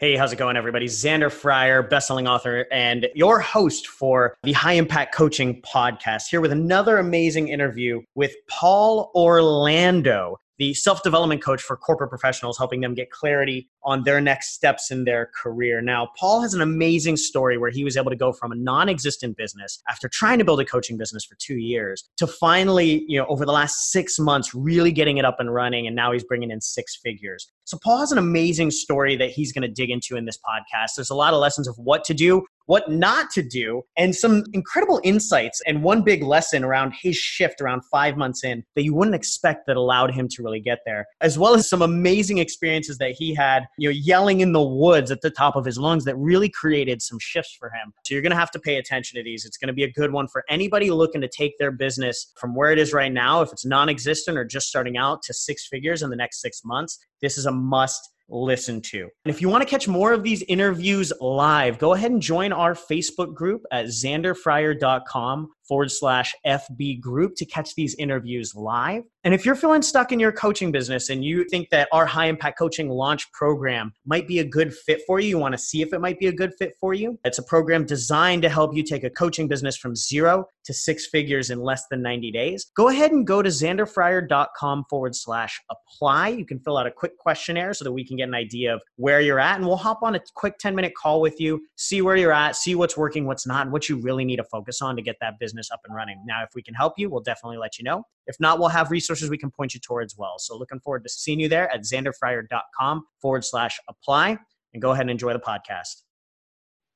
[0.00, 0.86] Hey, how's it going, everybody?
[0.86, 6.52] Xander Fryer, bestselling author, and your host for the High Impact Coaching Podcast, here with
[6.52, 12.94] another amazing interview with Paul Orlando the self development coach for corporate professionals, helping them
[12.94, 15.80] get clarity on their next steps in their career.
[15.80, 18.90] Now, Paul has an amazing story where he was able to go from a non
[18.90, 23.18] existent business after trying to build a coaching business for two years to finally, you
[23.18, 25.86] know, over the last six months, really getting it up and running.
[25.86, 27.50] And now he's bringing in six figures.
[27.64, 30.96] So, Paul has an amazing story that he's going to dig into in this podcast.
[30.96, 34.44] There's a lot of lessons of what to do, what not to do, and some
[34.52, 38.94] incredible insights and one big lesson around his shift around five months in that you
[38.94, 42.98] wouldn't expect that allowed him to really get there, as well as some amazing experiences
[42.98, 46.04] that he had, you know, yelling in the woods at the top of his lungs
[46.04, 47.92] that really created some shifts for him.
[48.04, 49.44] So you're going to have to pay attention to these.
[49.44, 52.54] It's going to be a good one for anybody looking to take their business from
[52.54, 55.66] where it is right now, if it's non existent or just starting out, to six
[55.66, 56.98] figures in the next six months.
[57.20, 59.00] This is a must listen to.
[59.24, 62.52] And if you want to catch more of these interviews live, go ahead and join
[62.52, 69.04] our Facebook group at xanderfryer.com forward slash FB group to catch these interviews live.
[69.24, 72.26] And if you're feeling stuck in your coaching business and you think that our high
[72.26, 75.82] impact coaching launch program might be a good fit for you, you want to see
[75.82, 78.74] if it might be a good fit for you, it's a program designed to help
[78.74, 82.70] you take a coaching business from zero to six figures in less than 90 days.
[82.76, 86.28] Go ahead and go to xanderfryer.com forward slash apply.
[86.28, 88.82] You can fill out a quick questionnaire so that we can get an idea of
[88.96, 89.56] where you're at.
[89.56, 92.56] And we'll hop on a quick 10 minute call with you, see where you're at,
[92.56, 95.16] see what's working, what's not, and what you really need to focus on to get
[95.20, 96.22] that business business up and running.
[96.24, 98.04] Now, if we can help you, we'll definitely let you know.
[98.26, 100.38] If not, we'll have resources we can point you towards well.
[100.38, 104.38] So looking forward to seeing you there at xanderfryer.com forward slash apply
[104.72, 106.02] and go ahead and enjoy the podcast.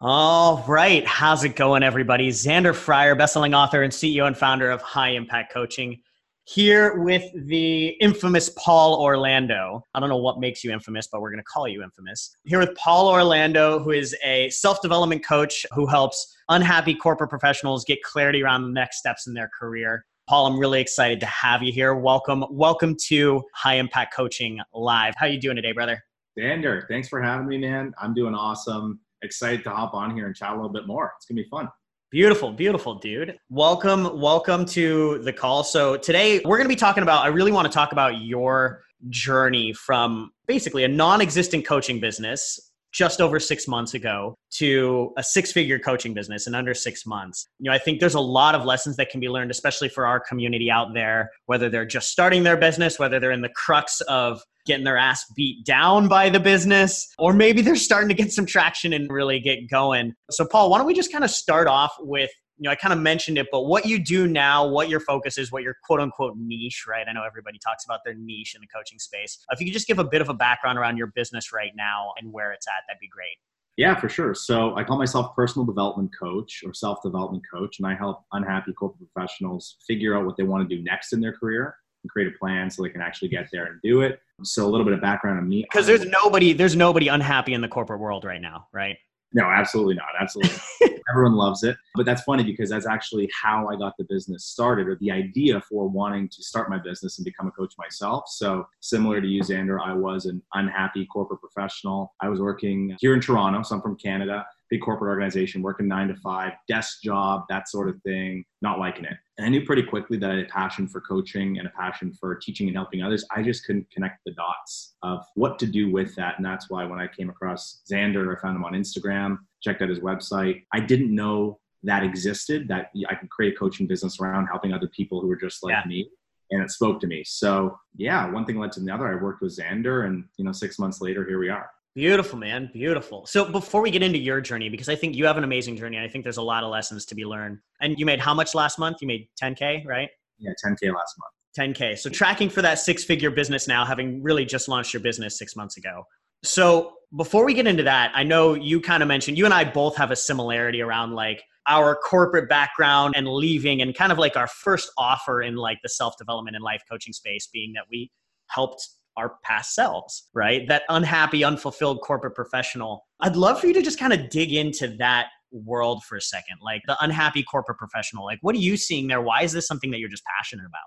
[0.00, 1.06] All right.
[1.06, 2.30] How's it going, everybody?
[2.30, 6.00] Xander Fryer, bestselling author and CEO and founder of High Impact Coaching
[6.44, 9.82] here with the infamous Paul Orlando.
[9.94, 12.34] I don't know what makes you infamous, but we're going to call you infamous.
[12.44, 17.84] Here with Paul Orlando, who is a self development coach who helps unhappy corporate professionals
[17.84, 20.04] get clarity around the next steps in their career.
[20.28, 21.94] Paul, I'm really excited to have you here.
[21.94, 25.14] Welcome, welcome to High Impact Coaching Live.
[25.16, 26.02] How you doing today, brother?
[26.38, 27.92] Xander, thanks for having me, man.
[28.00, 29.00] I'm doing awesome.
[29.22, 31.12] Excited to hop on here and chat a little bit more.
[31.16, 31.68] It's gonna be fun.
[32.12, 33.38] Beautiful, beautiful, dude.
[33.48, 35.64] Welcome, welcome to the call.
[35.64, 37.24] So today we're going to be talking about.
[37.24, 43.22] I really want to talk about your journey from basically a non-existent coaching business just
[43.22, 47.46] over six months ago to a six figure coaching business in under six months.
[47.58, 50.06] You know, I think there's a lot of lessons that can be learned, especially for
[50.06, 54.02] our community out there, whether they're just starting their business, whether they're in the crux
[54.02, 58.32] of getting their ass beat down by the business, or maybe they're starting to get
[58.32, 60.14] some traction and really get going.
[60.30, 62.92] So, Paul, why don't we just kind of start off with you know, I kind
[62.92, 66.00] of mentioned it, but what you do now, what your focus is, what your quote
[66.00, 67.04] unquote niche, right?
[67.08, 69.38] I know everybody talks about their niche in the coaching space.
[69.50, 72.12] If you could just give a bit of a background around your business right now
[72.20, 73.36] and where it's at, that'd be great.
[73.76, 74.34] Yeah, for sure.
[74.34, 78.72] So I call myself personal development coach or self development coach, and I help unhappy
[78.74, 81.74] corporate professionals figure out what they want to do next in their career
[82.04, 84.20] and create a plan so they can actually get there and do it.
[84.44, 85.62] So a little bit of background on me.
[85.62, 88.96] Because there's nobody, there's nobody unhappy in the corporate world right now, right?
[89.34, 90.08] No, absolutely not.
[90.20, 90.58] Absolutely.
[91.10, 91.76] Everyone loves it.
[91.94, 95.60] But that's funny because that's actually how I got the business started or the idea
[95.62, 98.24] for wanting to start my business and become a coach myself.
[98.28, 102.12] So, similar to you, Xander, I was an unhappy corporate professional.
[102.20, 106.08] I was working here in Toronto, so I'm from Canada big corporate organization, working nine
[106.08, 109.18] to five, desk job, that sort of thing, not liking it.
[109.38, 112.12] And I knew pretty quickly that I had a passion for coaching and a passion
[112.12, 113.24] for teaching and helping others.
[113.34, 116.36] I just couldn't connect the dots of what to do with that.
[116.36, 119.88] And that's why when I came across Xander, I found him on Instagram, checked out
[119.88, 120.64] his website.
[120.72, 124.88] I didn't know that existed, that I could create a coaching business around helping other
[124.88, 125.88] people who were just like yeah.
[125.88, 126.08] me
[126.52, 127.24] and it spoke to me.
[127.24, 129.08] So yeah, one thing led to the other.
[129.08, 131.70] I worked with Xander, and you know, six months later, here we are.
[131.94, 132.70] Beautiful, man.
[132.72, 133.26] Beautiful.
[133.26, 135.98] So before we get into your journey, because I think you have an amazing journey,
[135.98, 137.58] I think there's a lot of lessons to be learned.
[137.80, 138.98] And you made how much last month?
[139.02, 140.08] You made 10K, right?
[140.38, 141.76] Yeah, 10K last month.
[141.76, 141.98] 10K.
[141.98, 145.54] So tracking for that six figure business now, having really just launched your business six
[145.54, 146.04] months ago.
[146.42, 149.64] So before we get into that, I know you kind of mentioned, you and I
[149.64, 154.36] both have a similarity around like our corporate background and leaving and kind of like
[154.36, 158.10] our first offer in like the self development and life coaching space being that we
[158.48, 160.66] helped our past selves, right?
[160.68, 163.06] That unhappy, unfulfilled corporate professional.
[163.20, 166.58] I'd love for you to just kind of dig into that world for a second,
[166.62, 168.24] like the unhappy corporate professional.
[168.24, 169.20] Like, what are you seeing there?
[169.20, 170.80] Why is this something that you're just passionate about?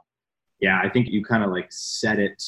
[0.60, 2.42] Yeah, I think you kind of like said it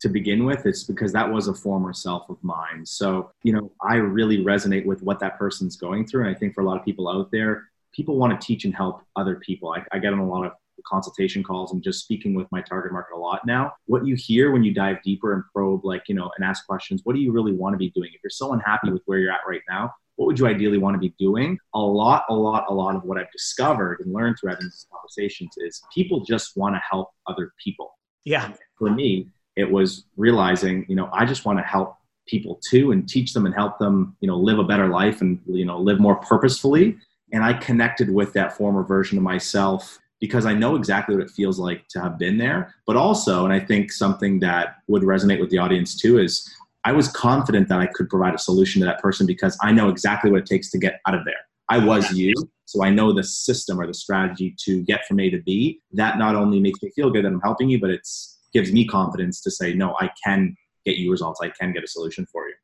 [0.00, 0.66] to begin with.
[0.66, 2.84] It's because that was a former self of mine.
[2.84, 6.26] So, you know, I really resonate with what that person's going through.
[6.26, 8.74] And I think for a lot of people out there, people want to teach and
[8.74, 9.70] help other people.
[9.70, 10.52] I, I get on a lot of
[10.86, 13.72] consultation calls and just speaking with my target market a lot now.
[13.86, 17.02] What you hear when you dive deeper and probe, like, you know, and ask questions,
[17.04, 18.10] what do you really want to be doing?
[18.14, 20.94] If you're so unhappy with where you're at right now, what would you ideally want
[20.94, 21.58] to be doing?
[21.74, 24.86] A lot, a lot, a lot of what I've discovered and learned through having these
[24.92, 27.98] conversations is people just want to help other people.
[28.24, 28.52] Yeah.
[28.76, 31.96] For me, it was realizing, you know, I just want to help
[32.26, 35.40] people too and teach them and help them, you know, live a better life and,
[35.46, 36.96] you know, live more purposefully.
[37.32, 41.32] And I connected with that former version of myself because I know exactly what it
[41.32, 42.76] feels like to have been there.
[42.86, 46.48] But also, and I think something that would resonate with the audience too is
[46.84, 49.88] I was confident that I could provide a solution to that person because I know
[49.88, 51.34] exactly what it takes to get out of there.
[51.68, 52.34] I was you,
[52.66, 55.80] so I know the system or the strategy to get from A to B.
[55.90, 58.06] That not only makes me feel good that I'm helping you, but it
[58.52, 60.54] gives me confidence to say, no, I can
[60.86, 61.40] get you results.
[61.42, 62.54] I can get a solution for you.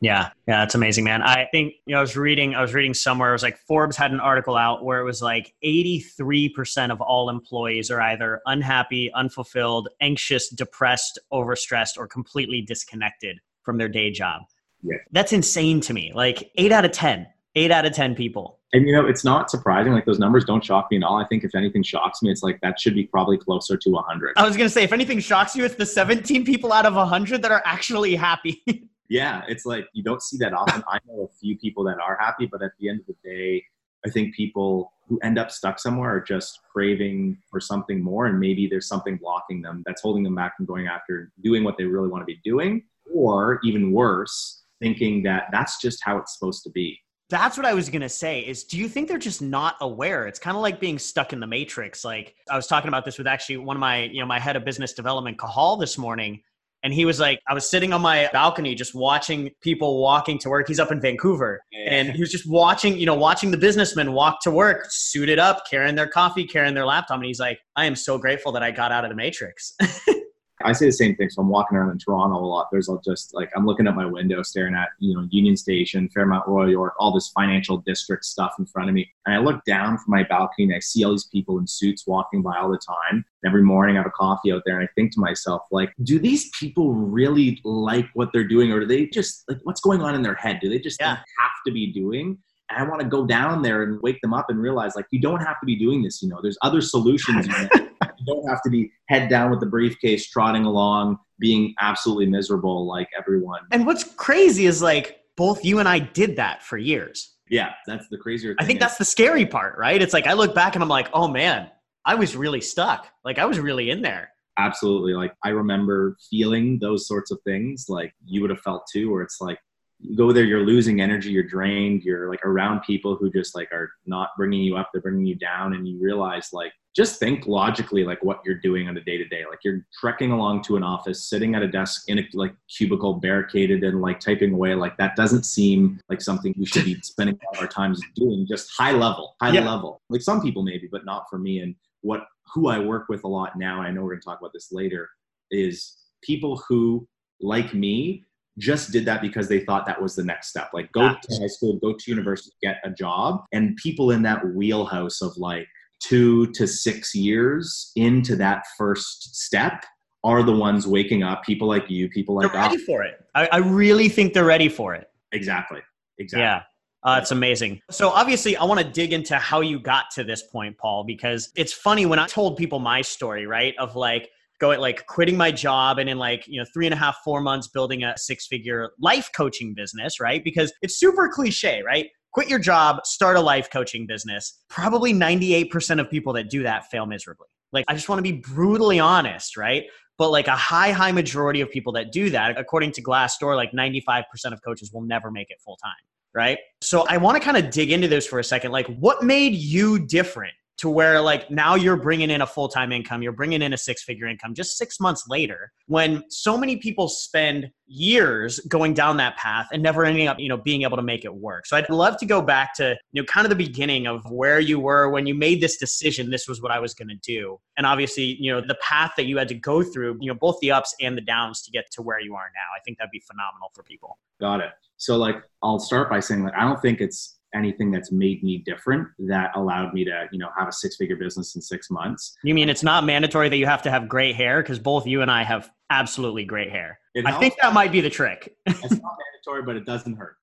[0.00, 1.22] Yeah, yeah, that's amazing, man.
[1.22, 3.96] I think you know I was reading I was reading somewhere it was like Forbes
[3.96, 9.10] had an article out where it was like 83% of all employees are either unhappy,
[9.14, 14.42] unfulfilled, anxious, depressed, overstressed or completely disconnected from their day job.
[14.82, 14.96] Yeah.
[15.10, 16.12] That's insane to me.
[16.14, 17.26] Like 8 out of 10.
[17.54, 18.58] 8 out of 10 people.
[18.72, 19.92] And you know, it's not surprising.
[19.92, 21.16] Like those numbers don't shock me at all.
[21.16, 24.34] I think if anything shocks me, it's like that should be probably closer to 100.
[24.36, 26.94] I was going to say, if anything shocks you, it's the 17 people out of
[26.94, 28.62] 100 that are actually happy.
[29.08, 30.82] yeah, it's like you don't see that often.
[30.88, 33.64] I know a few people that are happy, but at the end of the day,
[34.06, 38.38] I think people who end up stuck somewhere are just craving for something more, and
[38.38, 41.84] maybe there's something blocking them that's holding them back from going after doing what they
[41.84, 42.82] really want to be doing
[43.12, 46.98] or even worse, thinking that that's just how it's supposed to be.
[47.30, 50.26] That's what I was going to say is do you think they're just not aware?
[50.26, 52.02] It's kind of like being stuck in the matrix.
[52.04, 54.56] Like I was talking about this with actually one of my, you know, my head
[54.56, 56.40] of business development, Kahal this morning.
[56.82, 60.48] And he was like, I was sitting on my balcony just watching people walking to
[60.48, 60.68] work.
[60.68, 61.60] He's up in Vancouver.
[61.72, 61.94] Yeah.
[61.94, 65.64] And he was just watching, you know, watching the businessmen walk to work, suited up,
[65.68, 67.16] carrying their coffee, carrying their laptop.
[67.16, 69.74] And he's like, I am so grateful that I got out of the matrix.
[70.64, 71.30] I say the same thing.
[71.30, 72.68] So I'm walking around in Toronto a lot.
[72.72, 76.46] There's just like I'm looking at my window, staring at you know Union Station, Fairmont
[76.46, 79.10] Royal York, all this financial district stuff in front of me.
[79.26, 82.06] And I look down from my balcony and I see all these people in suits
[82.06, 83.24] walking by all the time.
[83.46, 86.18] Every morning I have a coffee out there and I think to myself, like, do
[86.18, 90.14] these people really like what they're doing, or do they just like what's going on
[90.14, 90.58] in their head?
[90.60, 91.16] Do they just yeah.
[91.16, 92.38] have to be doing?
[92.70, 95.20] And I want to go down there and wake them up and realize like you
[95.20, 96.22] don't have to be doing this.
[96.22, 97.48] You know, there's other solutions.
[98.28, 98.40] You, know?
[98.40, 102.86] you don't have to be head down with the briefcase, trotting along, being absolutely miserable
[102.86, 103.60] like everyone.
[103.70, 107.34] And what's crazy is like both you and I did that for years.
[107.50, 108.54] Yeah, that's the crazier.
[108.58, 108.80] I think is.
[108.80, 110.00] that's the scary part, right?
[110.00, 111.70] It's like I look back and I'm like, oh man,
[112.04, 113.08] I was really stuck.
[113.24, 114.32] Like I was really in there.
[114.58, 115.14] Absolutely.
[115.14, 119.22] Like I remember feeling those sorts of things like you would have felt too, where
[119.22, 119.58] it's like
[120.00, 123.70] you go there, you're losing energy, you're drained, you're like around people who just like
[123.72, 127.46] are not bringing you up, they're bringing you down, and you realize like just think
[127.46, 129.44] logically like what you're doing on a day to day.
[129.48, 133.14] Like you're trekking along to an office, sitting at a desk in a like cubicle,
[133.14, 134.74] barricaded and like typing away.
[134.74, 138.46] Like that doesn't seem like something we should be spending all our times doing.
[138.48, 139.68] Just high level, high yeah.
[139.68, 140.02] level.
[140.10, 141.60] Like some people maybe, but not for me.
[141.60, 144.52] And what who I work with a lot now, I know we're gonna talk about
[144.52, 145.08] this later,
[145.50, 147.06] is people who
[147.40, 148.24] like me
[148.58, 150.70] just did that because they thought that was the next step.
[150.74, 153.44] Like go to high school, go to university, get a job.
[153.52, 155.66] And people in that wheelhouse of like
[156.00, 159.84] two to six years into that first step
[160.24, 161.44] are the ones waking up.
[161.44, 162.82] People like you, people like they're ready us.
[162.82, 163.14] for it.
[163.34, 165.08] I, I, really think they're ready for it.
[165.32, 165.80] Exactly.
[166.18, 166.42] Exactly.
[166.42, 166.62] Yeah.
[167.04, 167.80] Uh, it's amazing.
[167.90, 171.52] So obviously, I want to dig into how you got to this point, Paul, because
[171.54, 173.74] it's funny when I told people my story, right?
[173.78, 176.96] Of like, going like quitting my job and in like you know three and a
[176.96, 180.42] half four months building a six figure life coaching business right?
[180.42, 182.08] Because it's super cliche right?
[182.32, 184.60] Quit your job start a life coaching business.
[184.68, 187.46] Probably 98% of people that do that fail miserably.
[187.72, 189.84] Like i just want to be brutally honest right?
[190.16, 193.72] But like a high high majority of people that do that according to glassdoor like
[193.72, 195.92] 95% of coaches will never make it full time
[196.34, 196.58] right?
[196.82, 198.72] So i want to kind of dig into this for a second.
[198.72, 203.22] Like what made you different to where like now you're bringing in a full-time income
[203.22, 207.70] you're bringing in a six-figure income just six months later when so many people spend
[207.88, 211.24] years going down that path and never ending up you know being able to make
[211.24, 211.66] it work.
[211.66, 214.60] So i'd love to go back to you know kind of the beginning of where
[214.60, 217.58] you were when you made this decision this was what i was going to do.
[217.76, 220.58] And obviously you know the path that you had to go through you know both
[220.60, 222.76] the ups and the downs to get to where you are now.
[222.76, 224.18] I think that'd be phenomenal for people.
[224.40, 224.70] Got it.
[224.96, 228.62] So like i'll start by saying like i don't think it's anything that's made me
[228.64, 232.36] different that allowed me to you know have a six figure business in six months
[232.42, 235.22] you mean it's not mandatory that you have to have great hair because both you
[235.22, 239.16] and i have absolutely great hair i think that might be the trick it's not
[239.46, 240.36] mandatory but it doesn't hurt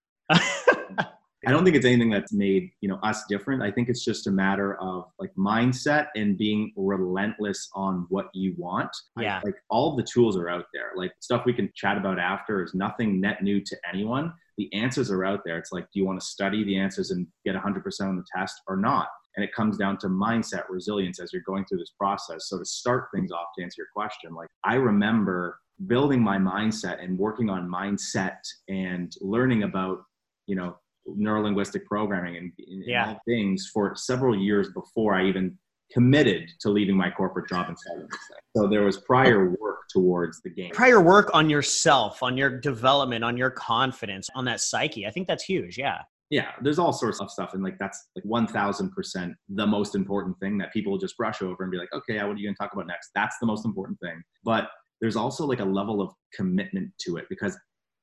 [1.48, 3.62] I don't think it's anything that's made, you know, us different.
[3.62, 8.56] I think it's just a matter of like mindset and being relentless on what you
[8.58, 8.90] want.
[9.20, 9.38] Yeah.
[9.38, 10.92] I, like all the tools are out there.
[10.96, 14.34] Like stuff we can chat about after is nothing net new to anyone.
[14.58, 15.58] The answers are out there.
[15.58, 18.62] It's like, do you want to study the answers and get 100% on the test
[18.68, 19.08] or not?
[19.36, 22.48] And it comes down to mindset resilience as you're going through this process.
[22.48, 27.04] So to start things off to answer your question, like I remember building my mindset
[27.04, 28.38] and working on mindset
[28.70, 30.00] and learning about,
[30.48, 33.16] you know, neurolinguistic programming and, and yeah.
[33.28, 35.58] things for several years before I even
[35.92, 38.08] committed to leaving my corporate job this thing.
[38.56, 40.72] So there was prior work towards the game.
[40.74, 45.06] Prior work on yourself, on your development, on your confidence, on that psyche.
[45.06, 45.78] I think that's huge.
[45.78, 46.00] Yeah.
[46.32, 49.94] Yeah, there's all sorts of stuff, and like that's like one thousand percent the most
[49.94, 52.56] important thing that people just brush over and be like, okay, what are you going
[52.56, 53.12] to talk about next?
[53.14, 54.24] That's the most important thing.
[54.44, 54.70] But
[55.02, 57.56] there's also like a level of commitment to it because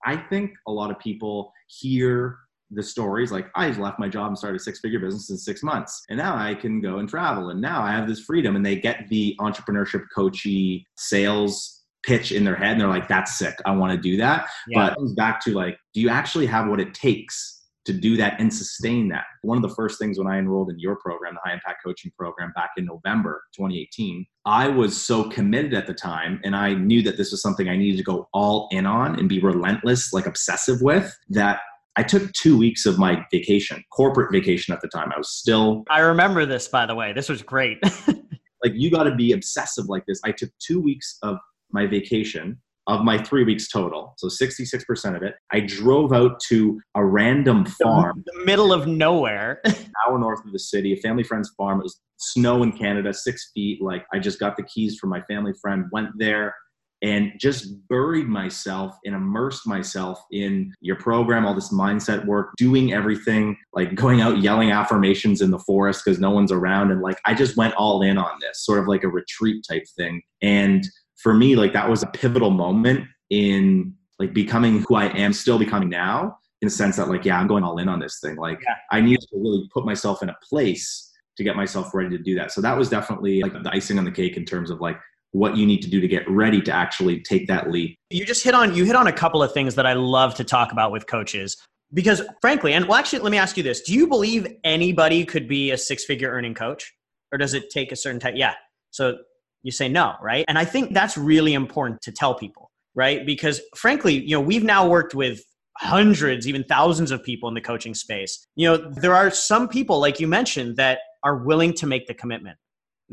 [0.04, 2.38] I think a lot of people hear
[2.75, 5.62] the stories like I left my job and started a six figure business in six
[5.62, 6.02] months.
[6.09, 7.50] And now I can go and travel.
[7.50, 8.57] And now I have this freedom.
[8.57, 13.38] And they get the entrepreneurship coachy sales pitch in their head and they're like, that's
[13.38, 13.55] sick.
[13.64, 14.49] I want to do that.
[14.69, 14.79] Yeah.
[14.79, 18.17] But it comes back to like, do you actually have what it takes to do
[18.17, 19.25] that and sustain that?
[19.43, 22.11] One of the first things when I enrolled in your program, the high impact coaching
[22.19, 27.02] program back in November 2018, I was so committed at the time and I knew
[27.02, 30.26] that this was something I needed to go all in on and be relentless, like
[30.26, 31.61] obsessive with that
[31.96, 35.12] I took two weeks of my vacation, corporate vacation at the time.
[35.14, 35.84] I was still.
[35.90, 37.12] I remember this, by the way.
[37.12, 37.78] This was great.
[38.06, 40.20] like, you got to be obsessive like this.
[40.25, 41.37] I took two weeks of
[41.70, 44.14] my vacation, of my three weeks total.
[44.16, 45.34] So 66% of it.
[45.52, 48.25] I drove out to a random farm.
[48.25, 49.61] The middle of nowhere.
[49.64, 49.75] an
[50.08, 51.80] hour north of the city, a family friend's farm.
[51.80, 53.82] It was snow in Canada, six feet.
[53.82, 56.54] Like, I just got the keys from my family friend, went there
[57.02, 62.92] and just buried myself and immersed myself in your program, all this mindset work, doing
[62.92, 66.92] everything, like going out yelling affirmations in the forest because no one's around.
[66.92, 69.85] And like, I just went all in on this, sort of like a retreat type
[69.97, 70.23] thing.
[70.42, 75.32] And for me, like, that was a pivotal moment in like becoming who I am
[75.32, 78.21] still becoming now in the sense that like, yeah, I'm going all in on this
[78.21, 78.37] thing.
[78.37, 78.76] Like, yeah.
[78.92, 82.37] I need to really put myself in a place to get myself ready to do
[82.37, 82.52] that.
[82.52, 84.99] So that was definitely like the icing on the cake in terms of like
[85.32, 87.96] what you need to do to get ready to actually take that leap.
[88.10, 90.44] You just hit on you hit on a couple of things that I love to
[90.44, 91.56] talk about with coaches
[91.92, 93.80] because frankly, and well actually let me ask you this.
[93.80, 96.92] Do you believe anybody could be a six-figure earning coach
[97.32, 98.34] or does it take a certain type?
[98.36, 98.54] Yeah.
[98.90, 99.18] So
[99.62, 100.44] you say no, right?
[100.48, 103.24] And I think that's really important to tell people, right?
[103.24, 105.42] Because frankly, you know, we've now worked with
[105.78, 108.46] hundreds, even thousands of people in the coaching space.
[108.54, 112.14] You know, there are some people like you mentioned that are willing to make the
[112.14, 112.58] commitment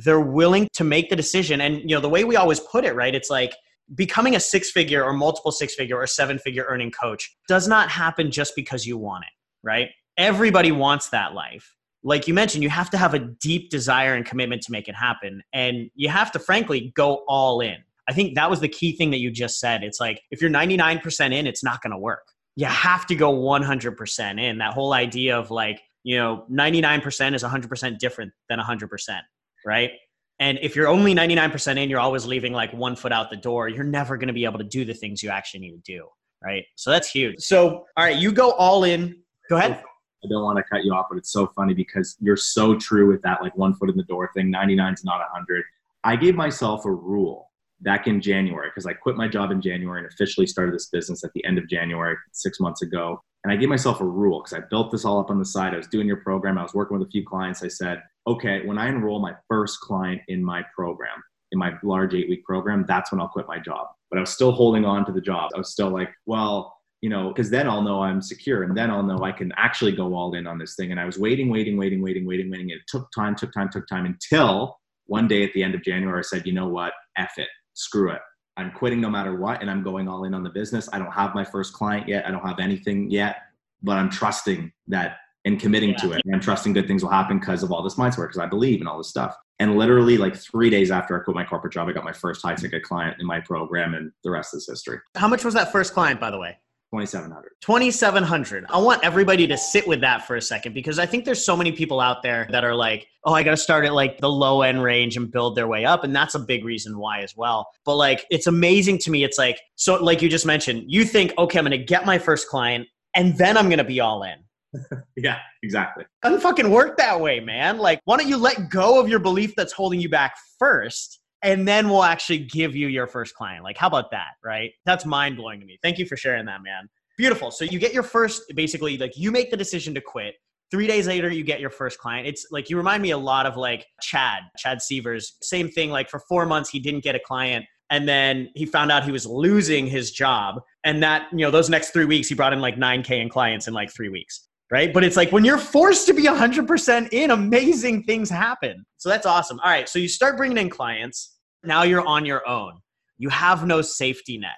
[0.04, 1.62] they're willing to make the decision.
[1.62, 3.54] And you know the way we always put it right it's like
[3.96, 7.90] becoming a six figure or multiple six figure or seven figure earning coach does not
[7.90, 9.90] happen just because you want it right?
[10.18, 11.76] Everybody wants that life.
[12.04, 14.96] Like you mentioned you have to have a deep desire and commitment to make it
[14.96, 15.44] happen.
[15.54, 17.78] And you have to frankly go all in.
[18.08, 19.84] I think that was the key thing that you just said.
[19.84, 22.26] It's like if you're 99% in it's not going to work.
[22.56, 24.58] You have to go 100% in.
[24.58, 29.20] That whole idea of like you know 99% is 100% different than 100%
[29.66, 29.92] right?
[30.40, 33.68] And if you're only 99% in, you're always leaving like one foot out the door,
[33.68, 36.08] you're never going to be able to do the things you actually need to do,
[36.44, 36.64] right?
[36.76, 37.40] So that's huge.
[37.40, 39.22] So, all right, you go all in.
[39.50, 39.84] Go ahead.
[40.24, 43.08] I don't want to cut you off, but it's so funny because you're so true
[43.08, 44.50] with that like one foot in the door thing.
[44.50, 45.64] 99 is not 100.
[46.04, 47.49] I gave myself a rule
[47.82, 51.24] back in January because I quit my job in January and officially started this business
[51.24, 53.22] at the end of January, six months ago.
[53.44, 55.74] And I gave myself a rule because I built this all up on the side.
[55.74, 57.64] I was doing your program, I was working with a few clients.
[57.64, 62.14] I said, okay, when I enroll my first client in my program, in my large
[62.14, 63.88] eight week program, that's when I'll quit my job.
[64.12, 65.52] But I was still holding on to the job.
[65.56, 68.92] I was still like, well, you know, because then I'll know I'm secure and then
[68.92, 70.92] I'll know I can actually go all in on this thing.
[70.92, 72.70] And I was waiting, waiting, waiting, waiting, waiting, waiting.
[72.72, 74.76] It took time, took time, took time until
[75.10, 76.94] one day at the end of January, I said, you know what?
[77.18, 77.48] F it.
[77.74, 78.22] Screw it.
[78.58, 79.62] I'm quitting no matter what.
[79.62, 80.90] And I'm going all in on the business.
[80.92, 82.28] I don't have my first client yet.
[82.28, 83.38] I don't have anything yet,
[83.82, 85.98] but I'm trusting that and committing yeah.
[85.98, 86.22] to it.
[86.26, 88.48] And I'm trusting good things will happen because of all this mindset work, because I
[88.48, 89.36] believe in all this stuff.
[89.60, 92.42] And literally, like three days after I quit my corporate job, I got my first
[92.42, 95.00] high ticket client in my program, and the rest is history.
[95.16, 96.58] How much was that first client, by the way?
[96.92, 101.24] 2700 2700 i want everybody to sit with that for a second because i think
[101.24, 103.94] there's so many people out there that are like oh i got to start at
[103.94, 106.98] like the low end range and build their way up and that's a big reason
[106.98, 110.48] why as well but like it's amazing to me it's like so like you just
[110.48, 114.00] mentioned you think okay i'm gonna get my first client and then i'm gonna be
[114.00, 114.38] all in
[115.18, 116.06] yeah, exactly.
[116.22, 117.78] Doesn't fucking work that way, man.
[117.78, 121.68] Like, why don't you let go of your belief that's holding you back first, and
[121.68, 123.64] then we'll actually give you your first client?
[123.64, 124.72] Like, how about that, right?
[124.86, 125.80] That's mind blowing to me.
[125.82, 126.90] Thank you for sharing that, man.
[127.18, 127.52] Beautiful.
[127.52, 130.36] So you get your first, basically, like you make the decision to quit.
[130.72, 132.28] Three days later, you get your first client.
[132.28, 135.36] It's like you remind me a lot of like Chad, Chad Severs.
[135.42, 135.90] Same thing.
[135.90, 139.12] Like for four months, he didn't get a client and then he found out he
[139.12, 142.62] was losing his job and that you know those next three weeks he brought in
[142.62, 144.94] like 9k in clients in like three weeks right?
[144.94, 148.86] But it's like when you're forced to be 100% in amazing things happen.
[148.98, 149.60] So that's awesome.
[149.60, 151.38] All right so you start bringing in clients.
[151.64, 152.80] Now you're on your own.
[153.18, 154.52] You have no safety net.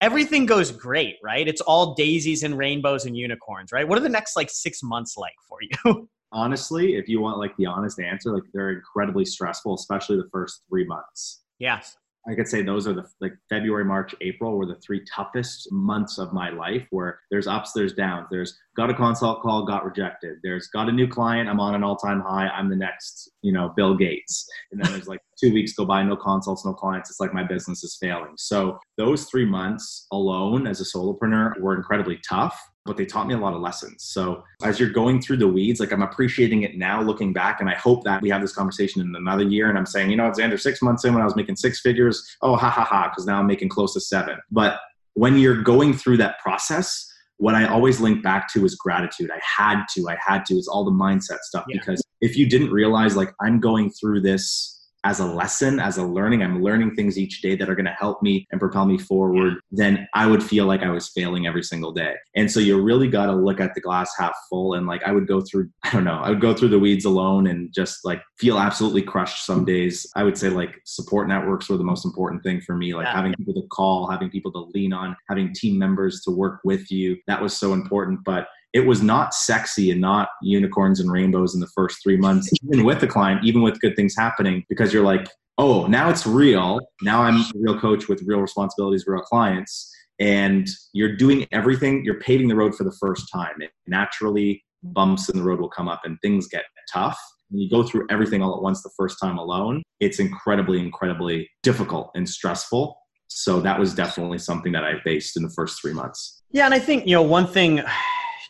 [0.00, 1.46] Everything goes great right?
[1.46, 3.86] It's all daisies and rainbows and unicorns right?
[3.86, 6.08] What are the next like six months like for you?
[6.32, 10.62] Honestly if you want like the honest answer like they're incredibly stressful especially the first
[10.68, 11.42] three months.
[11.58, 11.96] Yes
[12.28, 16.18] I could say those are the like February, March, April were the three toughest months
[16.18, 18.26] of my life where there's ups, there's downs.
[18.30, 20.36] There's got a consult call, got rejected.
[20.42, 22.48] There's got a new client, I'm on an all-time high.
[22.48, 24.46] I'm the next, you know, Bill Gates.
[24.70, 27.10] And then there's like two weeks go by, no consults, no clients.
[27.10, 28.34] It's like my business is failing.
[28.36, 32.60] So those three months alone as a solopreneur were incredibly tough
[32.90, 34.02] but they taught me a lot of lessons.
[34.02, 37.60] So as you're going through the weeds, like I'm appreciating it now looking back.
[37.60, 39.68] And I hope that we have this conversation in another year.
[39.68, 42.36] And I'm saying, you know, Xander, six months in when I was making six figures,
[42.42, 44.38] oh, ha ha ha, because now I'm making close to seven.
[44.50, 44.80] But
[45.14, 47.06] when you're going through that process,
[47.36, 49.30] what I always link back to is gratitude.
[49.30, 50.54] I had to, I had to.
[50.56, 51.66] It's all the mindset stuff.
[51.68, 51.78] Yeah.
[51.78, 56.04] Because if you didn't realize, like, I'm going through this as a lesson, as a
[56.04, 58.98] learning, I'm learning things each day that are going to help me and propel me
[58.98, 62.14] forward, then I would feel like I was failing every single day.
[62.34, 64.74] And so you really got to look at the glass half full.
[64.74, 67.04] And like I would go through, I don't know, I would go through the weeds
[67.04, 69.66] alone and just like feel absolutely crushed some mm-hmm.
[69.66, 70.06] days.
[70.16, 73.16] I would say like support networks were the most important thing for me, like yeah.
[73.16, 76.90] having people to call, having people to lean on, having team members to work with
[76.90, 77.16] you.
[77.26, 78.20] That was so important.
[78.24, 82.48] But it was not sexy and not unicorns and rainbows in the first three months,
[82.64, 86.26] even with the client, even with good things happening, because you're like, oh, now it's
[86.26, 86.80] real.
[87.02, 89.92] Now I'm a real coach with real responsibilities, real clients.
[90.20, 93.60] And you're doing everything, you're paving the road for the first time.
[93.60, 97.18] It naturally, bumps in the road will come up and things get tough.
[97.50, 102.10] You go through everything all at once the first time alone, it's incredibly, incredibly difficult
[102.14, 102.96] and stressful.
[103.26, 106.42] So that was definitely something that I faced in the first three months.
[106.50, 106.64] Yeah.
[106.64, 107.82] And I think, you know, one thing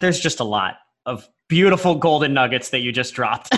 [0.00, 0.76] there's just a lot
[1.07, 3.49] of beautiful golden nuggets that you just dropped.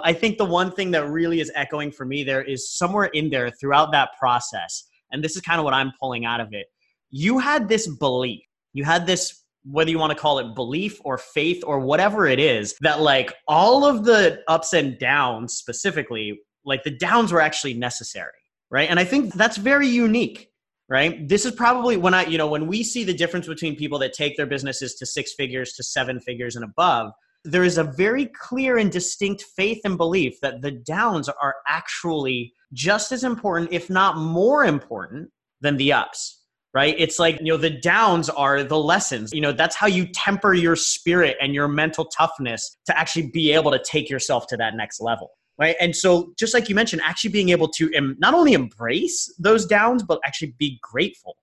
[0.00, 3.30] I think the one thing that really is echoing for me there is somewhere in
[3.30, 6.66] there throughout that process, and this is kind of what I'm pulling out of it.
[7.10, 11.18] You had this belief, you had this, whether you want to call it belief or
[11.18, 16.82] faith or whatever it is, that like all of the ups and downs specifically, like
[16.82, 18.32] the downs were actually necessary,
[18.70, 18.88] right?
[18.88, 20.48] And I think that's very unique
[20.92, 21.26] right?
[21.26, 24.12] This is probably when i you know when we see the difference between people that
[24.12, 27.12] take their businesses to six figures to seven figures and above
[27.44, 32.52] there is a very clear and distinct faith and belief that the downs are actually
[32.72, 35.30] just as important if not more important
[35.62, 36.38] than the ups
[36.74, 36.94] right?
[36.98, 39.30] It's like you know the downs are the lessons.
[39.32, 43.52] You know that's how you temper your spirit and your mental toughness to actually be
[43.52, 45.30] able to take yourself to that next level
[45.62, 45.76] right?
[45.80, 49.62] And so just like you mentioned actually being able to em- not only embrace those
[49.66, 51.36] downs but actually be grateful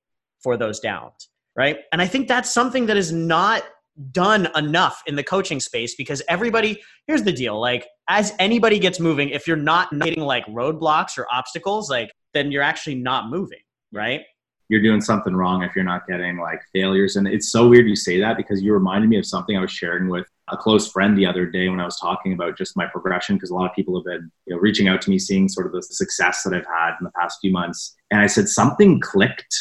[0.43, 1.77] for those downs right?
[1.91, 3.63] And i think that's something that is not
[4.11, 6.71] done enough in the coaching space because everybody
[7.07, 11.25] here's the deal like as anybody gets moving if you're not hitting like roadblocks or
[11.29, 13.59] obstacles like then you're actually not moving
[13.91, 14.21] right?
[14.69, 17.15] You're doing something wrong if you're not getting like failures.
[17.15, 19.71] And it's so weird you say that because you reminded me of something I was
[19.71, 22.85] sharing with a close friend the other day when I was talking about just my
[22.85, 25.49] progression because a lot of people have been you know, reaching out to me, seeing
[25.49, 27.95] sort of the success that I've had in the past few months.
[28.11, 29.55] And I said something clicked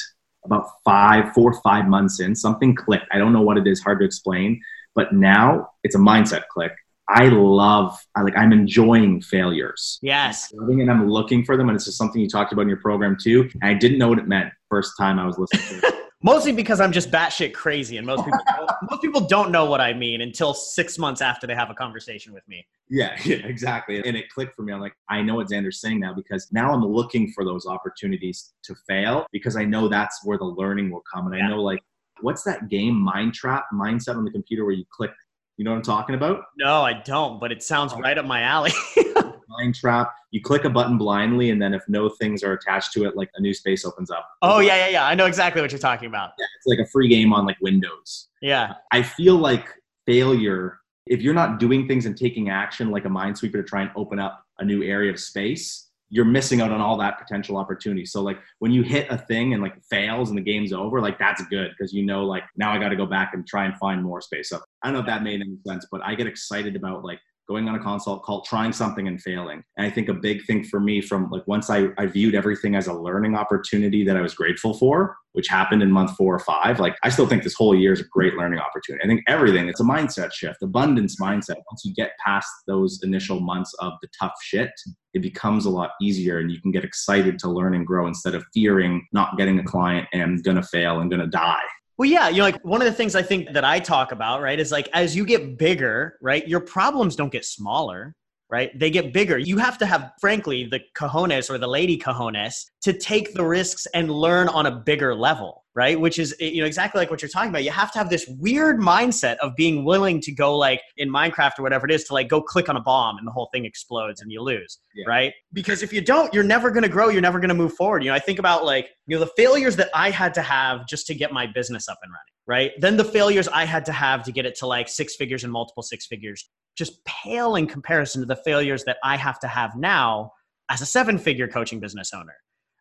[0.45, 2.35] about five, four, five months in.
[2.35, 3.07] Something clicked.
[3.13, 4.61] I don't know what it is, hard to explain.
[4.95, 6.73] But now it's a mindset click.
[7.09, 9.99] I love, I like, I'm enjoying failures.
[10.03, 10.53] Yes.
[10.53, 11.69] And I'm looking for them.
[11.69, 13.49] And it's just something you talked about in your program too.
[13.63, 15.95] And I didn't know what it meant first time I was listening to it.
[16.23, 19.81] Mostly because I'm just batshit crazy, and most people don't, most people don't know what
[19.81, 22.67] I mean until six months after they have a conversation with me.
[22.89, 24.03] Yeah, yeah, exactly.
[24.05, 24.73] And it clicked for me.
[24.73, 28.53] I'm like, I know what Xander's saying now because now I'm looking for those opportunities
[28.65, 31.27] to fail because I know that's where the learning will come.
[31.27, 31.47] And yeah.
[31.47, 31.81] I know like
[32.21, 35.13] what's that game mind trap mindset on the computer where you click
[35.59, 36.45] you know what I'm talking about?
[36.57, 37.99] No, I don't, but it sounds oh.
[37.99, 38.71] right up my alley.
[39.49, 40.15] Mind trap.
[40.31, 43.31] You click a button blindly, and then if no things are attached to it, like
[43.37, 44.29] a new space opens up.
[44.43, 45.07] Oh, yeah, yeah, yeah.
[45.07, 46.33] I know exactly what you're talking about.
[46.39, 48.29] Yeah, it's like a free game on like Windows.
[48.43, 48.71] Yeah.
[48.71, 49.69] Uh, I feel like
[50.07, 53.91] failure, if you're not doing things and taking action like a minesweeper to try and
[53.97, 58.07] open up a new area of space, you're missing out on all that potential opportunity.
[58.07, 61.19] So like when you hit a thing and like fails and the game's over, like
[61.19, 63.77] that's good because you know like now I got to go back and try and
[63.77, 64.49] find more space.
[64.49, 67.21] So I don't know if that made any sense, but I get excited about like
[67.49, 69.63] going on a consult call, trying something and failing.
[69.77, 72.75] And I think a big thing for me from like once I, I viewed everything
[72.75, 76.41] as a learning opportunity that I was grateful for, which happened in month four or
[76.41, 79.03] five, like I still think this whole year is a great learning opportunity.
[79.03, 81.57] I think everything, it's a mindset shift, abundance mindset.
[81.71, 84.71] Once you get past those initial months of the tough shit,
[85.15, 88.35] it becomes a lot easier and you can get excited to learn and grow instead
[88.35, 91.65] of fearing not getting a client and gonna fail and gonna die.
[91.99, 94.41] Well, yeah, you know, like one of the things I think that I talk about,
[94.41, 98.15] right, is like as you get bigger, right, your problems don't get smaller,
[98.49, 98.71] right?
[98.79, 99.37] They get bigger.
[99.37, 103.87] You have to have, frankly, the cojones or the lady cojones to take the risks
[103.95, 106.01] and learn on a bigger level, right?
[106.01, 107.63] Which is, eh, you know, exactly like what you're talking about.
[107.63, 111.61] You have to have this weird mindset of being willing to go like in Minecraft
[111.61, 113.65] or whatever it is to like go click on a bomb and the whole thing
[113.65, 115.05] explodes and you lose, yeah.
[115.07, 115.33] right?
[115.53, 117.11] Because if you don't, you're never going to grow.
[117.11, 118.03] You're never going to move forward.
[118.03, 120.85] You know, I think about like, you know, the failures that I had to have
[120.89, 122.73] just to get my business up and running right?
[122.79, 125.53] Then the failures I had to have to get it to like six figures and
[125.53, 129.77] multiple six figures just pale in comparison to the failures that I have to have
[129.77, 130.33] now
[130.71, 132.35] as a seven figure coaching business owner,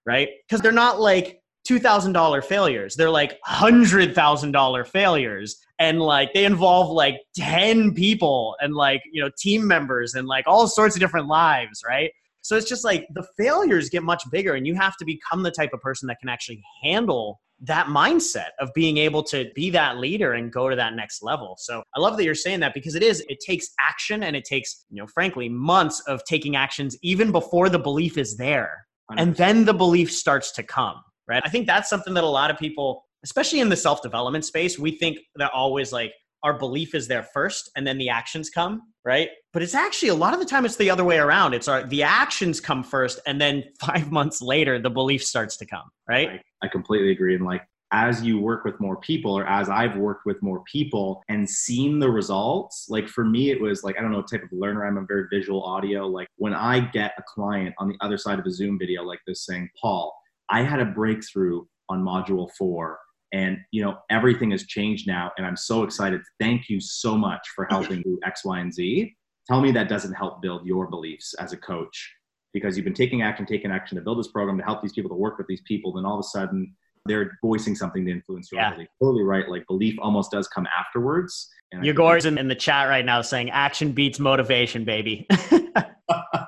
[0.06, 0.30] right?
[0.48, 2.96] Because they're not like $2,000 failures.
[2.96, 5.58] They're like $100,000 failures.
[5.80, 10.46] And like they involve like 10 people and like, you know, team members and like
[10.48, 12.12] all sorts of different lives, right?
[12.42, 15.52] So it's just like the failures get much bigger and you have to become the
[15.52, 19.98] type of person that can actually handle that mindset of being able to be that
[19.98, 21.56] leader and go to that next level.
[21.60, 24.46] So I love that you're saying that because it is, it takes action and it
[24.46, 28.86] takes, you know, frankly, months of taking actions even before the belief is there.
[29.12, 29.22] 100%.
[29.22, 31.42] And then the belief starts to come, right?
[31.46, 34.78] I think that's something that a lot of people, especially in the self development space,
[34.80, 36.14] we think that always like,
[36.44, 39.30] our belief is there first and then the actions come right?
[39.54, 41.54] But it's actually a lot of the time it's the other way around.
[41.54, 45.66] It's our the actions come first and then five months later the belief starts to
[45.66, 46.30] come right?
[46.30, 47.36] I, I completely agree.
[47.36, 47.64] And like
[47.94, 52.00] as you work with more people or as I've worked with more people and seen
[52.00, 54.86] the results, like for me, it was like, I don't know what type of learner
[54.86, 56.06] I'm, a very visual audio.
[56.06, 59.20] Like when I get a client on the other side of a Zoom video like
[59.26, 60.14] this saying, Paul,
[60.50, 63.00] I had a breakthrough on module four
[63.34, 66.22] and you know everything has changed now and i'm so excited.
[66.40, 69.16] Thank you so much for helping do x y and z.
[69.48, 72.14] Tell me that doesn't help build your beliefs as a coach
[72.54, 75.10] because you've been taking action taking action to build this program to help these people
[75.10, 76.74] to work with these people then all of a sudden
[77.06, 78.74] they're voicing something to influence your yeah.
[78.74, 78.90] belief.
[79.02, 83.06] Totally right like belief almost does come afterwards and Igor's in, in the chat right
[83.06, 85.28] now saying action beats motivation baby.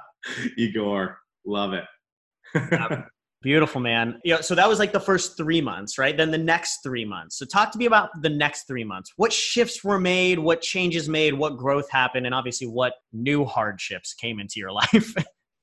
[0.58, 1.86] Igor love it
[3.41, 4.19] Beautiful, man.
[4.25, 6.15] Yeah, so that was like the first three months, right?
[6.15, 7.38] Then the next three months.
[7.38, 9.13] So talk to me about the next three months.
[9.15, 10.39] What shifts were made?
[10.39, 11.34] What changes made?
[11.34, 12.25] What growth happened?
[12.25, 15.13] And obviously, what new hardships came into your life?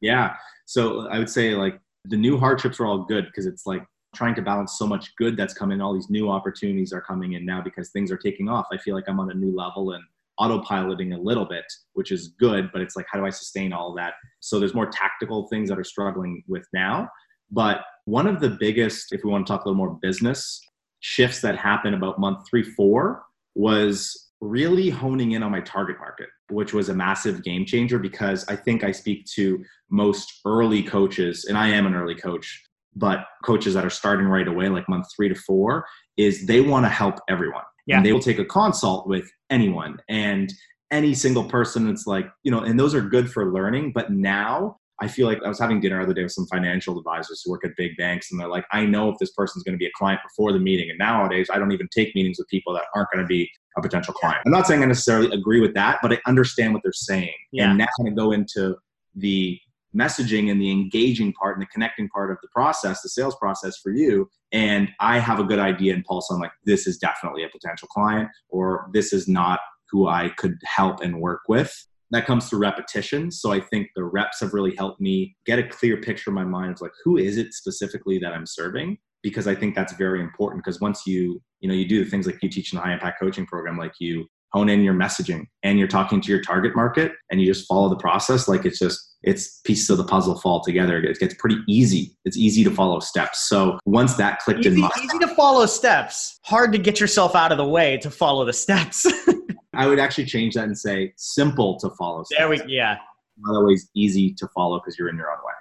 [0.01, 0.35] yeah.
[0.65, 3.85] So I would say like the new hardships are all good because it's like
[4.15, 5.83] trying to balance so much good that's coming.
[5.83, 8.67] All these new opportunities are coming in now because things are taking off.
[8.73, 10.03] I feel like I'm on a new level and
[10.41, 13.95] autopiloting a little bit, which is good, but it's like, how do I sustain all
[13.95, 14.15] that?
[14.41, 17.09] So there's more tactical things that are struggling with now
[17.51, 20.61] but one of the biggest, if we want to talk a little more business,
[21.01, 26.29] shifts that happened about month three, four was really honing in on my target market,
[26.51, 31.47] which was a massive game changer because I think I speak to most early coaches,
[31.47, 32.63] and I am an early coach,
[32.95, 36.85] but coaches that are starting right away, like month three to four, is they want
[36.85, 37.65] to help everyone.
[37.87, 37.97] Yeah.
[37.97, 40.53] And they will take a consult with anyone and
[40.91, 41.89] any single person.
[41.89, 43.93] It's like, you know, and those are good for learning.
[43.95, 46.99] But now I feel like I was having dinner the other day with some financial
[46.99, 49.75] advisors who work at big banks, and they're like, I know if this person's going
[49.75, 50.89] to be a client before the meeting.
[50.89, 53.83] And nowadays, I don't even take meetings with people that aren't going to be a
[53.83, 54.41] potential client.
[54.47, 57.35] I'm not saying I necessarily agree with that, but I understand what they're saying.
[57.53, 57.69] Yeah.
[57.69, 58.77] And now I'm going to go into
[59.15, 59.61] the
[59.95, 63.79] messaging and the engaging part and the connecting part of the process, the sales process
[63.83, 64.29] for you.
[64.53, 67.89] And I have a good idea and pulse on like, this is definitely a potential
[67.89, 72.61] client, or this is not who I could help and work with that comes through
[72.61, 73.31] repetition.
[73.31, 76.45] So I think the reps have really helped me get a clear picture in my
[76.45, 78.99] mind of like who is it specifically that I'm serving?
[79.23, 82.27] Because I think that's very important because once you you know you do the things
[82.27, 85.45] like you teach in the high impact coaching program like you hone in your messaging
[85.65, 88.79] and you're talking to your target market and you just follow the process like it's
[88.79, 90.99] just it's pieces of the puzzle fall together.
[90.99, 92.17] It gets pretty easy.
[92.25, 93.49] It's easy to follow steps.
[93.49, 96.39] So once that clicked easy, in my easy to follow steps.
[96.45, 99.05] Hard to get yourself out of the way to follow the steps
[99.77, 102.25] I would actually change that and say simple to follow.
[102.37, 102.99] There we yeah.
[103.39, 105.53] Not always easy to follow because you're in your own way.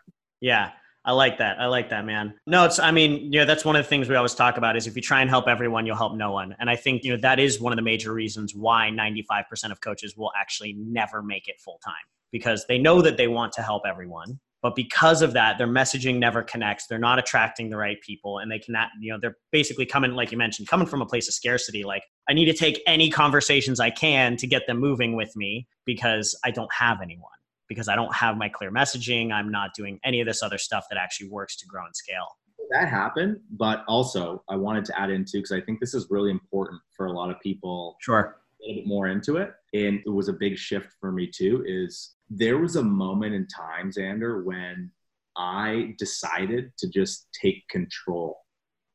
[0.42, 0.72] Yeah.
[1.06, 1.60] I like that.
[1.60, 2.34] I like that, man.
[2.48, 4.76] No, it's, I mean, you know, that's one of the things we always talk about
[4.76, 6.56] is if you try and help everyone, you'll help no one.
[6.60, 9.82] And I think, you know, that is one of the major reasons why 95% of
[9.82, 11.94] coaches will actually never make it full time
[12.32, 16.18] because they know that they want to help everyone, but because of that their messaging
[16.18, 16.88] never connects.
[16.88, 20.32] They're not attracting the right people and they cannot you know they're basically coming like
[20.32, 23.80] you mentioned coming from a place of scarcity like i need to take any conversations
[23.80, 27.30] i can to get them moving with me because i don't have anyone
[27.70, 30.86] because i don't have my clear messaging i'm not doing any of this other stuff
[30.90, 32.26] that actually works to grow and scale.
[32.72, 36.32] That happened but also i wanted to add into because i think this is really
[36.32, 38.20] important for a lot of people sure.
[38.20, 41.64] a little bit more into it and it was a big shift for me too
[41.68, 44.92] is there was a moment in time, Xander, when
[45.38, 48.38] I decided to just take control.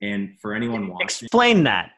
[0.03, 1.93] And for anyone watching, explain that.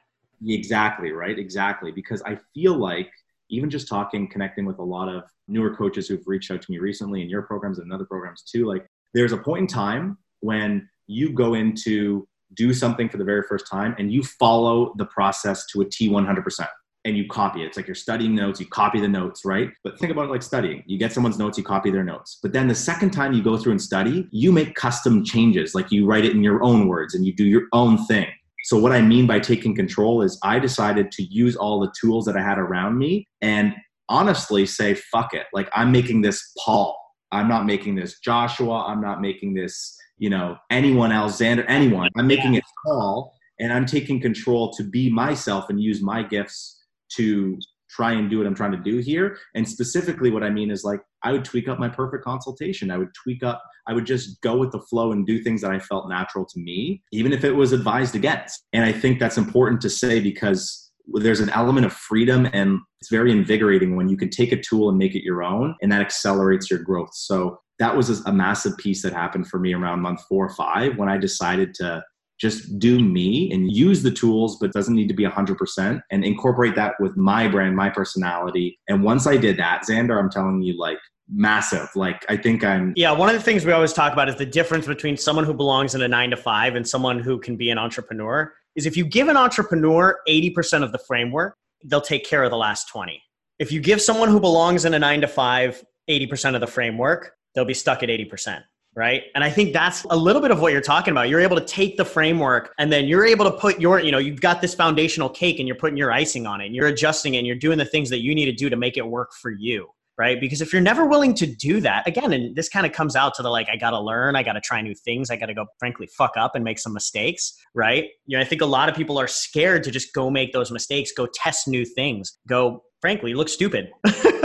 [0.47, 1.39] Exactly, right?
[1.39, 1.93] Exactly.
[1.93, 3.11] Because I feel like
[3.51, 6.79] even just talking, connecting with a lot of newer coaches who've reached out to me
[6.79, 10.89] recently in your programs and other programs too, like there's a point in time when
[11.07, 15.67] you go into do something for the very first time and you follow the process
[15.67, 16.67] to a T 100%
[17.05, 17.67] and you copy it.
[17.67, 19.71] It's like you're studying notes, you copy the notes, right?
[19.83, 20.85] But think about it like studying.
[20.87, 22.39] You get someone's notes, you copy their notes.
[22.43, 25.75] But then the second time you go through and study, you make custom changes.
[25.75, 28.29] Like you write it in your own words and you do your own thing.
[28.65, 32.25] So, what I mean by taking control is I decided to use all the tools
[32.27, 33.75] that I had around me and
[34.09, 35.47] honestly say, fuck it.
[35.53, 36.97] Like, I'm making this Paul.
[37.33, 38.85] I'm not making this Joshua.
[38.87, 42.11] I'm not making this, you know, anyone else, Xander, anyone.
[42.17, 46.82] I'm making it Paul and I'm taking control to be myself and use my gifts
[47.17, 47.59] to
[47.93, 49.37] try and do what I'm trying to do here.
[49.55, 52.91] And specifically, what I mean is like I would tweak up my perfect consultation.
[52.91, 55.71] I would tweak up, I would just go with the flow and do things that
[55.71, 58.65] I felt natural to me, even if it was advised against.
[58.73, 63.11] And I think that's important to say because there's an element of freedom and it's
[63.11, 66.01] very invigorating when you can take a tool and make it your own and that
[66.01, 67.13] accelerates your growth.
[67.13, 70.97] So that was a massive piece that happened for me around month four or five
[70.97, 72.03] when I decided to
[72.43, 76.75] just do me and use the tools, but doesn't need to be 100% and incorporate
[76.75, 78.81] that with my brand, my personality.
[78.89, 80.99] And once I did that, Xander, I'm telling you, like,
[81.33, 81.89] massive.
[81.95, 82.95] Like, I think I'm.
[82.97, 85.55] Yeah, one of the things we always talk about is the difference between someone who
[85.55, 88.53] belongs in a nine to five and someone who can be an entrepreneur.
[88.75, 92.57] Is if you give an entrepreneur 80% of the framework, they'll take care of the
[92.57, 93.23] last 20.
[93.61, 97.35] If you give someone who belongs in a nine to five 80% of the framework,
[97.55, 98.63] they'll be stuck at 80%
[98.95, 99.25] right?
[99.35, 101.29] And I think that's a little bit of what you're talking about.
[101.29, 104.19] You're able to take the framework and then you're able to put your, you know,
[104.19, 107.35] you've got this foundational cake and you're putting your icing on it and you're adjusting
[107.35, 109.33] it and you're doing the things that you need to do to make it work
[109.41, 109.89] for you.
[110.19, 110.39] Right.
[110.39, 113.35] Because if you're never willing to do that, again, and this kind of comes out
[113.37, 115.47] to the like, I got to learn, I got to try new things, I got
[115.47, 117.55] to go, frankly, fuck up and make some mistakes.
[117.75, 118.09] Right.
[118.27, 120.71] You know, I think a lot of people are scared to just go make those
[120.71, 123.91] mistakes, go test new things, go, frankly, look stupid.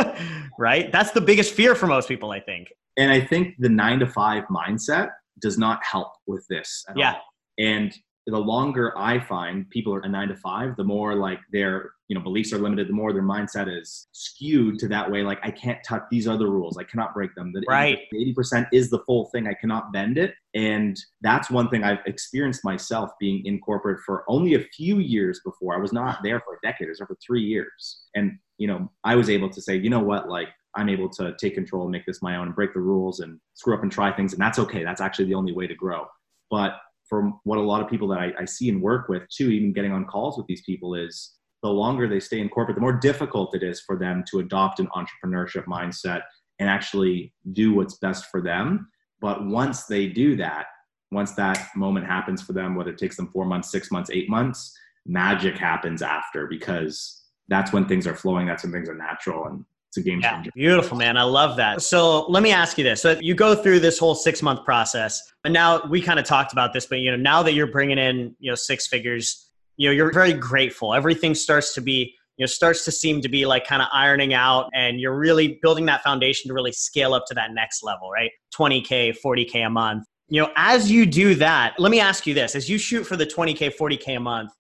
[0.57, 0.91] right.
[0.91, 2.69] That's the biggest fear for most people, I think.
[2.97, 6.83] And I think the nine to five mindset does not help with this.
[6.95, 7.13] yeah.
[7.13, 7.21] All.
[7.59, 7.93] And
[8.31, 12.15] the longer I find people are a nine to five, the more like their you
[12.15, 15.23] know beliefs are limited, the more their mindset is skewed to that way.
[15.23, 17.53] Like I can't touch these other rules, I cannot break them.
[17.53, 19.47] That right, eighty percent is the full thing.
[19.47, 24.25] I cannot bend it, and that's one thing I've experienced myself being in corporate for
[24.27, 25.75] only a few years before.
[25.75, 28.67] I was not there for a decade; I was there for three years, and you
[28.67, 31.83] know I was able to say, you know what, like I'm able to take control
[31.83, 34.33] and make this my own and break the rules and screw up and try things.
[34.33, 34.83] And that's okay.
[34.83, 36.05] That's actually the only way to grow.
[36.51, 36.73] But
[37.07, 39.73] from what a lot of people that I, I see and work with too, even
[39.73, 42.93] getting on calls with these people is the longer they stay in corporate, the more
[42.93, 46.21] difficult it is for them to adopt an entrepreneurship mindset
[46.59, 48.89] and actually do what's best for them.
[49.19, 50.67] But once they do that,
[51.11, 54.29] once that moment happens for them, whether it takes them four months, six months, eight
[54.29, 59.45] months, magic happens after because that's when things are flowing, that's when things are natural.
[59.45, 59.65] And
[59.97, 60.51] a game changer.
[60.55, 61.17] Yeah, beautiful, man.
[61.17, 61.81] I love that.
[61.81, 65.21] So let me ask you this: so you go through this whole six month process,
[65.43, 67.97] and now we kind of talked about this, but you know, now that you're bringing
[67.97, 70.93] in you know six figures, you know, you're very grateful.
[70.93, 74.33] Everything starts to be you know starts to seem to be like kind of ironing
[74.33, 78.10] out and you're really building that foundation to really scale up to that next level
[78.10, 82.33] right 20k 40k a month you know as you do that let me ask you
[82.33, 84.51] this as you shoot for the 20k 40k a month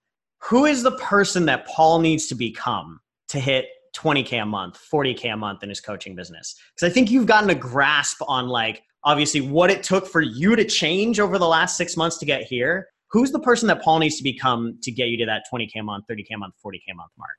[0.41, 5.33] who is the person that paul needs to become to hit 20k a month 40k
[5.33, 6.55] a month in his coaching business.
[6.75, 10.55] Because i think you've gotten a grasp on like obviously what it took for you
[10.55, 12.87] to change over the last six months to get here.
[13.11, 15.83] Who's the person that paul needs to become to get you to that 20k a
[15.83, 17.37] month 30k a month 40k a month mark?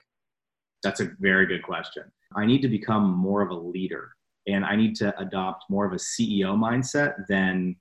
[0.82, 2.04] That's a very good question.
[2.36, 4.10] I need to become more of a leader
[4.48, 7.76] and i need to adopt more of a ceo mindset than